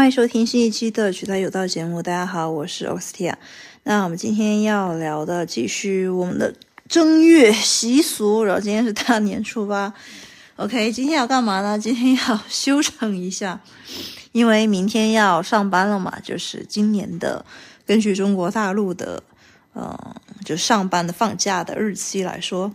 [0.00, 2.02] 欢迎收听新一期的《取材有道》节目。
[2.02, 3.38] 大家好，我是欧斯蒂亚。
[3.82, 6.54] 那我们今天要聊的继续我们的
[6.88, 9.92] 正月习俗，然后今天是大年初八。
[10.56, 11.78] OK，今天要干嘛呢？
[11.78, 13.60] 今天要休整一下，
[14.32, 16.18] 因为明天要上班了嘛。
[16.24, 17.44] 就是今年的，
[17.84, 19.22] 根据中国大陆的，
[19.74, 19.94] 嗯，
[20.46, 22.72] 就上班的放假的日期来说。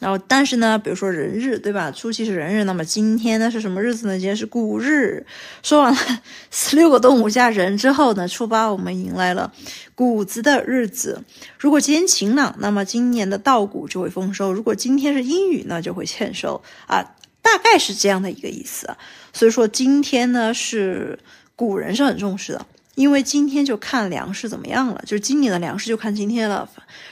[0.00, 1.90] 然后，但是呢，比如说人日，对吧？
[1.90, 4.18] 初七是人日，那么今天呢是什么日子呢？
[4.18, 5.24] 今天是谷日。
[5.62, 5.98] 说完了
[6.50, 9.52] 十六个动物加人之后呢，初八我们迎来了
[9.94, 11.22] 谷子的日子。
[11.58, 18.96] 如果今天晴朗，那么今年的稻谷就会丰收；如果今天是阴雨，那就会欠收啊，大概是这样的一个意思。
[19.32, 21.18] 所以说今天呢，是
[21.54, 22.66] 古人是很重视的。
[22.94, 26.68] 因为今天就看粮食怎么样了，就是今年的粮食就看今天了。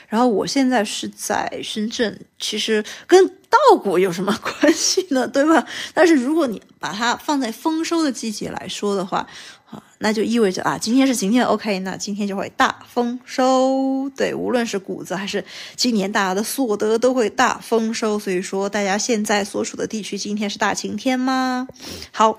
[0.09, 5.27] 然后我现在是在深圳，其实跟稻谷有什么关系呢？
[5.29, 5.66] 对吧？
[5.95, 9.27] 但是如果你把它放在丰收的季节来说的话，
[9.71, 14.11] 啊，那就意味着啊，今天是今天 OK，那今天就会大丰收。
[14.15, 18.19] 对，无论是谷子还是今年大家的所得都会大丰收。
[18.19, 21.67] 所以说，大家现在所处的地区今天是大晴天吗？
[22.13, 22.39] 好。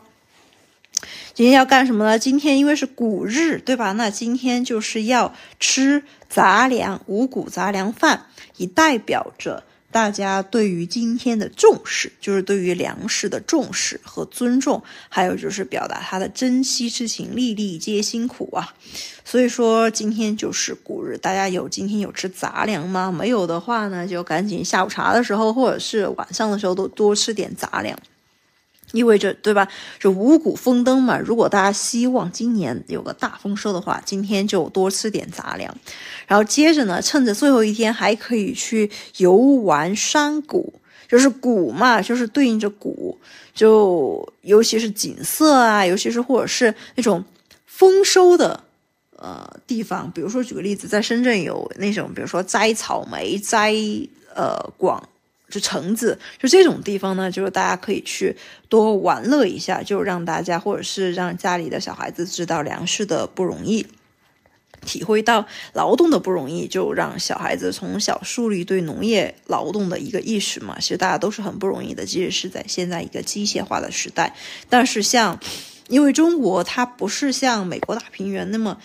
[1.33, 2.19] 今天要干什么呢？
[2.19, 3.91] 今天因为是谷日，对吧？
[3.93, 18.73] 那今天就是要吃杂粮、五谷杂粮饭，以代表着大家对于今天的重视，就是对于粮食的重视和尊重，还有就是表达他的珍惜之情，粒粒皆辛苦啊。
[19.25, 23.11] 所以说今天就是谷日，大家有今天有吃杂粮吗？
[23.11, 27.97] 没有的话呢，就赶紧下午茶的时候或者是晚上的时候都多吃点杂粮。
[28.93, 29.67] 意味着，对吧？
[29.99, 31.17] 就五谷丰登嘛。
[31.17, 35.75] 如果大家希望今年有个大丰收的话，今天就多吃点杂粮。
[36.27, 40.71] 然后接着呢，趁着最后一天，还可以去游玩山谷，
[41.07, 43.19] 就是谷嘛，就是对应着谷，
[43.55, 47.23] 就尤其是景色啊，尤其是或者是那种
[47.65, 48.63] 丰收的
[49.17, 50.09] 呃地方。
[50.11, 53.73] 比如说，举个例子，在深圳有那种，比如说摘草莓、摘
[54.35, 55.03] 呃广。
[55.53, 58.35] 就橙子，就这种地方呢，就是大家可以去
[58.69, 63.85] 多玩乐一下，就让大家或者是让家里的小孩子知道粮食的不容易，
[64.83, 70.75] 体会到劳动的不容易，就让小孩子从小树立对农业劳动的一个意识嘛。
[70.79, 74.35] 其实大家都是很不容易的，即使是在现在一个机械化的时代，
[74.67, 75.39] 但是像
[75.89, 78.79] 因为中国它不是像美国大平原那么，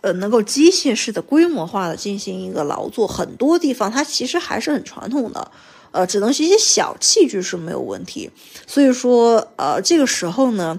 [0.00, 5.52] 呃，能够机械式的规模化的进行一个劳作，很多地方它其实还是很传统的。
[5.92, 8.30] 呃，只能是一些小器具是没有问题，
[8.66, 10.78] 所以说，呃，这个时候呢，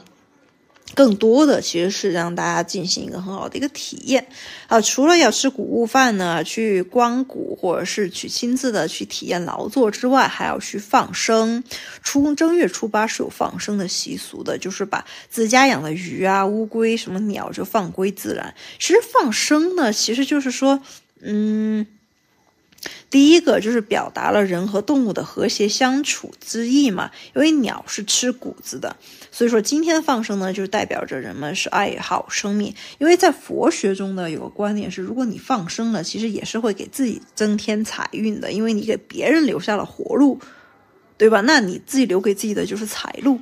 [0.96, 4.28] 更多的其实是让大家进行一个很好的一个体验
[4.68, 4.80] 啊。
[4.80, 11.64] 除了要吃谷物饭呢，去光谷或者是去亲自的去体验劳作之外，还要去放生。
[12.02, 18.54] 初正月初八是有放生的习俗的，就是把自家养的鱼啊、乌龟、什么鸟就放归自然。
[18.80, 20.82] 其实放生呢，其实就是说，
[21.22, 21.86] 嗯。
[23.10, 28.96] 第一个就是表达了人和动物的和谐相处之意嘛，因为鸟是吃谷子的，
[29.32, 32.74] 所以说今天的放生呢，就是代表着人们是爱好生命。
[32.98, 40.40] 因为在佛学中呢，有个观点是，如果你放生了，其实也是会给自己增添财运的，因为你给别人留下了活路，
[41.18, 41.42] 对吧？
[41.42, 43.40] 那你自己留给自己的就是财路。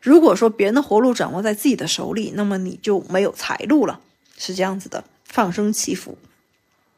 [0.00, 4.00] 如果说别人的活路掌握在自己的手里，那么你就没有财路了，
[4.38, 5.04] 是这样子的。
[5.24, 6.16] 放生祈福。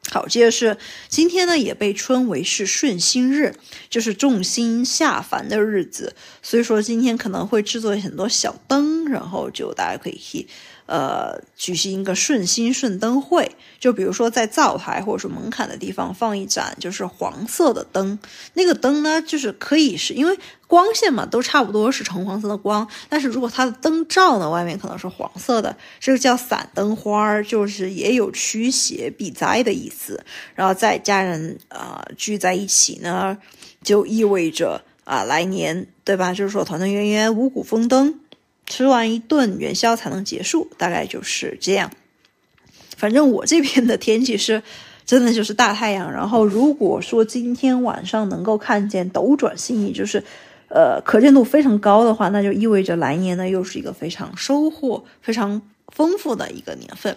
[0.09, 0.77] 好，接着是
[1.09, 3.53] 今天呢，也被称为是顺心日，
[3.89, 6.15] 就是众星下凡的日子。
[6.41, 10.47] 所以说今天可能会制作很多小灯，然后就大家可以去。
[10.85, 18.17] 呃，举行一个顺心顺灯会，就比如说在灶台或者是门槛的地方放一盏就是黄色的灯，
[18.53, 30.23] 那个灯呢，就是可以是因为光线嘛，都差不多是橙黄色的光，但是如果它的灯罩呢，外面可能是黄色的，这个叫散灯花儿，就是也有驱邪避灾的意思。
[30.55, 33.37] 然后在家人啊聚在一起呢，
[33.83, 36.33] 就意味着啊来年对吧？
[36.33, 38.19] 就是说团团圆圆，五谷丰登。
[38.69, 41.89] 吃完一顿元宵才能结束，大概就是这样。
[42.97, 44.61] 反正我这边的天气是，
[45.05, 46.11] 真的就是大太阳。
[46.11, 50.21] 然后如果说今天晚上能够看见斗转星移，就是，
[50.67, 55.61] 呃，可见度非常高的话，那就意味着来年呢又是一个非常收获非常
[55.95, 57.15] 丰富的一个年份。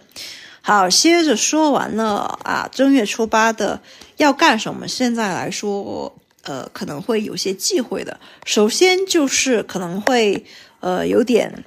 [0.61, 3.81] 好，接着说完了啊，正月初八的
[4.19, 4.87] 要干什么？
[4.87, 8.21] 现在来说，呃，可能会有些忌讳的。
[8.45, 10.45] 首先就是可能会。
[10.83, 11.63] 呃，有点，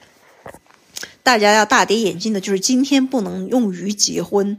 [1.23, 4.57] 大家要大跌眼镜的，就是今天不能用于结婚。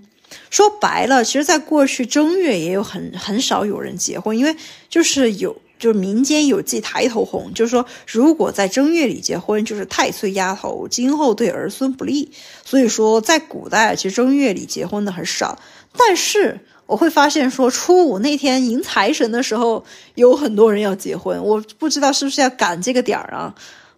[0.50, 4.56] 说白了，其实，在过去正月也有很很少有人结婚，因为
[4.88, 5.56] 就是有。
[5.76, 12.30] 就是民间有记抬头红，就是说如果在正月里结婚，就是太岁压头，今后对儿孙不利。
[12.64, 15.58] 所以说在古代其实正月里结婚的很少，
[15.98, 19.84] 但是我会发现说初五那天迎财神的时候，
[20.14, 23.54] 有很多人要结婚，我不知道是不是要赶这个点儿啊。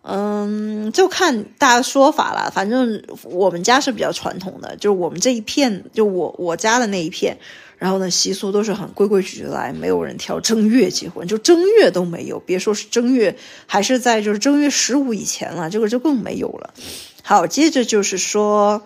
[0.09, 2.49] 嗯，就看大家说法了。
[2.55, 7.37] 反正我们家是比较传统的，就是我们这一片，就我我家的那一片，
[7.77, 13.37] 然后呢习俗都是很规规矩矩来，没有人挑正月结婚，就正月都没有，别说是正月，
[13.67, 16.73] 还是在就是正月十五以前了，这个就更没有了。
[17.23, 18.81] 好，接着就是说，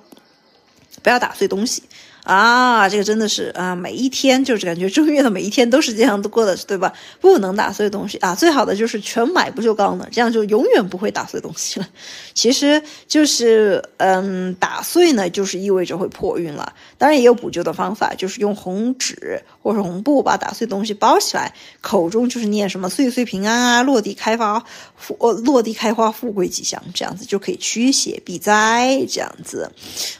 [1.02, 1.82] 不要打碎东西。
[2.30, 6.92] 啊，这个真的是啊，每一天就是感觉正月的每一天都是这样过的，对吧？
[7.20, 11.88] 不能打碎东西啊，最好的就是全买不锈钢的，这样就永远不会打碎东西了。
[12.32, 16.72] 其实就是嗯，打碎呢，就是意味着会破运了。
[16.98, 24.62] 当然也有补救的方法，就是用红纸或者红布把打碎东西包起来，口中就是念什么“岁岁平安啊，落地开花
[24.94, 29.04] 富呃落地开花富贵吉祥”，这样子就可以驱邪避灾。
[29.08, 29.72] 这样子，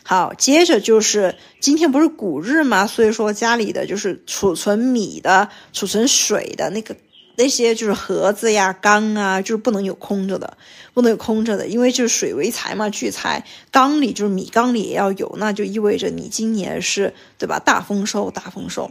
[0.03, 1.91] 好，接着就是今天。
[1.91, 6.97] 不是谷日嘛，所以说家里的就是储存米的、储存水的那个
[7.37, 10.57] 那些就是盒子呀、缸啊，就是不能有空着的，
[10.93, 13.45] 不能有空着的，因为就是水为财嘛，聚财。
[13.71, 17.59] 缸里就是米缸里也要有，那就意味着你今年是对吧？
[17.59, 18.91] 大丰收，大丰收。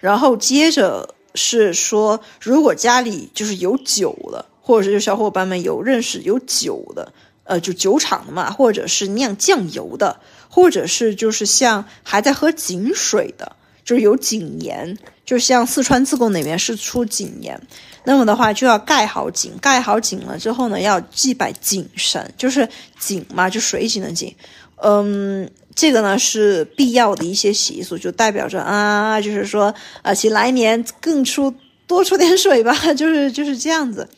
[0.00, 7.12] 然后接着是说，如果家里就是有酒的，或者是小伙伴们有认识有酒的。
[7.46, 10.18] 呃，就酒厂的嘛，或者是酿酱油的，
[10.54, 14.96] 或者是就是像还在喝井水的，就是有井盐，
[15.26, 17.60] 就像四川自贡那边是出井盐，
[18.04, 22.68] 那么的话就要盖好井，盖好井了之后呢，要祭拜井神，就是
[23.00, 24.32] 井嘛，就水井的井，
[24.76, 31.52] 嗯，这个呢是必要的一些习俗，就代表着啊，就是说啊，请来年更出
[31.88, 34.08] 多出点水吧，就是就是这样子。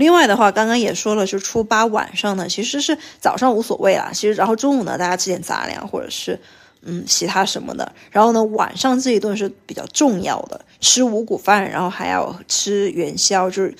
[0.00, 4.10] 另外的话，刚刚也说了，就初八晚上呢，其实是早上无所谓啦。
[4.14, 6.40] 其实，然后中午呢，大家吃点杂粮或者是
[6.80, 7.92] 嗯其他什么的。
[8.10, 13.50] 然后呢，晚上这一顿是比较重要的，吃五谷饭，然后还要吃元宵。
[13.50, 13.74] 就是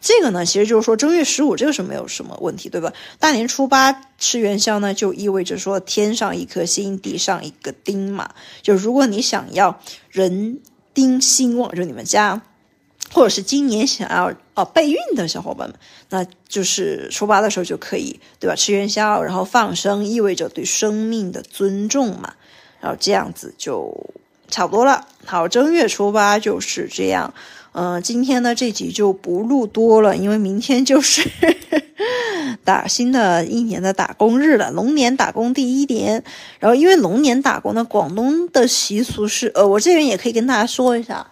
[0.00, 2.90] 这个呢，其实就是说正月十五这个是没有什么问题，对吧？
[3.18, 8.30] 大年初八吃元宵呢，就意味着说天上一颗星，地上一个丁嘛。
[8.62, 9.78] 就如果你想要
[10.08, 10.58] 人
[10.94, 12.40] 丁兴旺，就你们家。
[13.12, 14.32] 或者是今年想要
[14.64, 15.78] 备孕的小伙伴们，
[16.10, 18.54] 那就是初八的时候就可以，对吧？
[18.54, 22.34] 吃元宵，然后放生，意味着对生命的尊重嘛。
[22.80, 23.94] 然后这样子就
[24.48, 25.06] 差不多了。
[25.26, 27.34] 好，正月初八就是这样。
[27.72, 31.30] 嗯，今天呢这集就不录多了，因为明天就是
[32.64, 36.24] 打新的一年的打工日了，龙年打工第一年。
[36.58, 41.24] 然后因为龙年打工呢，广东的习俗是，呃，我这边也可以跟大家说一下。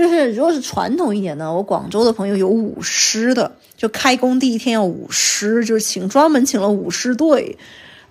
[0.00, 7.58] 就是如果是传统一点呢，我广州的朋友有舞狮的，就开工第一天要舞狮，就是请专门请了舞狮队，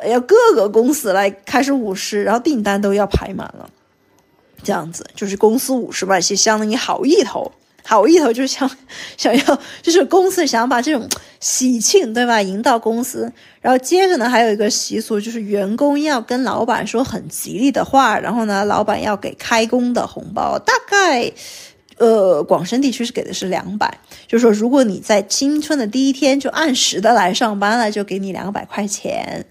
[0.08, 3.68] 要各个公司来开始舞狮，然后订单都要排满了，
[4.62, 7.52] 这样子就是公司舞狮吧，其实相当于好意头，
[7.84, 8.70] 好意头就是想
[9.18, 11.10] 想要，就是公司想把这种
[11.40, 21.34] 喜庆对吧引到公司，然后接着呢还有一个习俗就是员工要跟老板说很吉利的话，然后呢老板要给开工的红包，大概。
[22.00, 29.46] 呃，广深地区是给的是两百，就是说，如果你在新春的第一天就按时的来上班了，就给你两百块钱。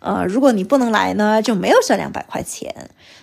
[0.00, 2.74] 呃，如果你不能来呢，就没有这两百块钱。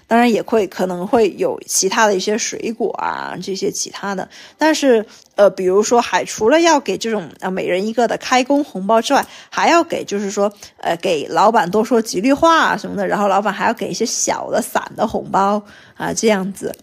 [0.06, 4.30] 当然也会可能会有其他的一些水果啊，这些其他的。
[4.58, 5.06] 但是
[5.36, 15.62] 呃，比如说还除了要给这种呃每人一个的开工红包之外，还要给就是说呃给老板多说吉利话什么的，然后老板还要给一些小的散的红包
[15.96, 16.74] 啊，这样子。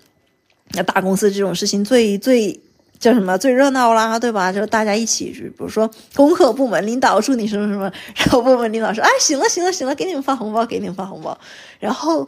[0.74, 2.58] 那大公司这种事情最最
[3.00, 4.50] 叫什么最热闹啦，对吧？
[4.52, 11.38] 就大家一起，比如说工科部门领导祝你什么什么，然后部门领导说：“哎，行了行了行了，给你们发红包，给你们发红包。”
[11.78, 12.26] 然后，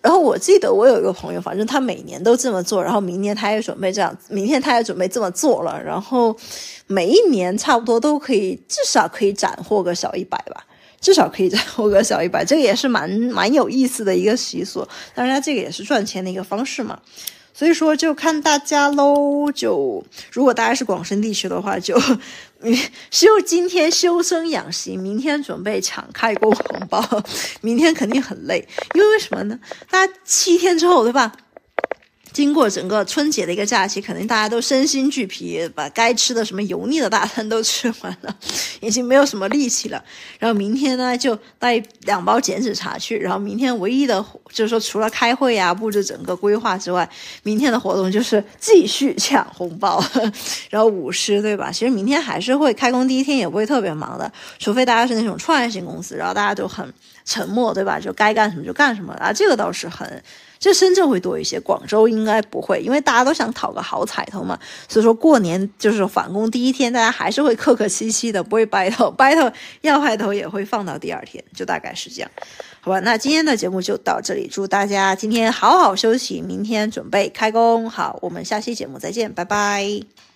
[0.00, 6.36] 然后我记得我有一个朋友，反正他每年都这么做，然后明年他也准备这样，明天他也准备这么做了，然后
[6.86, 10.64] 每一年差不多都可以至少可以斩获个小一百吧，
[11.00, 17.00] 至少可以斩获个小一百，这个也是蛮蛮有意思的一个习俗，当然这个也是赚钱的一个方式嘛。
[17.56, 19.50] 所以说，就看大家喽。
[19.52, 21.96] 就如果大家是广深地区的话，就
[23.12, 27.00] 休今天修身养性，明天准备抢开工红包。
[27.62, 29.56] 明天肯定很累，因为为什么呢？
[29.88, 31.30] 大家七天之后，对吧？
[32.34, 38.36] 经过整个春节的一个假期，肯定大家都身心俱疲，把该吃的什么油腻的大餐都吃完了，
[38.80, 40.04] 已经没有什么力气了。
[40.40, 43.16] 然后明天呢，就带两包减脂茶去。
[43.16, 44.22] 然后明天唯一的
[44.52, 47.08] 就是说，除了开会呀、布置整个规划之外，
[47.44, 50.04] 明天的活动就是继续抢红包，
[50.68, 51.70] 然后舞狮，对吧？
[51.70, 56.92] 其实明天还是会开工第一天，也不会特别忙的，除非大家是那种创业型公司，然后大家都很
[57.24, 57.98] 沉默，对吧？
[57.98, 60.22] 就该干什么就干什么啊，这个倒是很。
[60.60, 64.58] 这深圳会多一些，广州应该不会，因为大家都想讨个好彩头嘛。
[64.88, 69.52] 所以说过年就是返工第一天，大家还是会客客气气的，不会掰头，掰头
[69.82, 72.30] 要派头也会放到第二天，就大概是这样，
[72.80, 73.00] 好吧？
[73.00, 77.90] 那今天的节目就到这里，祝大家今天好好休息，明天准备开工。
[77.90, 80.33] 好，我们下期节目再见，拜拜。